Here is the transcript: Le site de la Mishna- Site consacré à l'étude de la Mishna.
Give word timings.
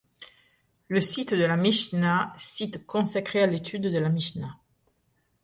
Le 0.87 0.99
site 0.99 1.35
de 1.35 1.43
la 1.45 1.57
Mishna- 1.57 2.33
Site 2.39 2.87
consacré 2.87 3.43
à 3.43 3.45
l'étude 3.45 3.83
de 3.83 3.99
la 3.99 4.09
Mishna. 4.09 4.57